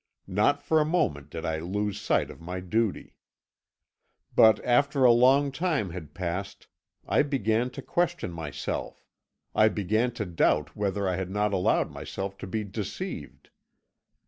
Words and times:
Not 0.25 0.63
for 0.63 0.81
a 0.81 0.83
moment 0.83 1.29
did 1.29 1.45
I 1.45 1.59
lose 1.59 2.01
sight 2.01 2.31
of 2.31 2.41
my 2.41 2.59
duty. 2.59 3.13
"But 4.33 4.59
after 4.65 5.03
a 5.03 5.11
long 5.11 5.51
time 5.51 5.91
had 5.91 6.15
passed 6.15 6.65
I 7.07 7.21
began 7.21 7.69
to 7.69 7.83
question 7.83 8.31
myself 8.31 9.05
I 9.53 9.67
began 9.69 10.11
to 10.13 10.25
doubt 10.25 10.75
whether 10.75 11.07
I 11.07 11.17
had 11.17 11.29
not 11.29 11.53
allowed 11.53 11.91
myself 11.91 12.35
to 12.39 12.47
be 12.47 12.63
deceived. 12.63 13.51